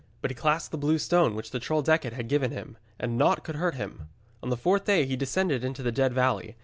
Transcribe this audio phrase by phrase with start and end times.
[0.23, 3.43] But he clasped the blue stone which the troll Decet had given him, and naught
[3.43, 4.09] could hurt him.
[4.41, 6.55] On the fourth day he descended into the Dead Valley.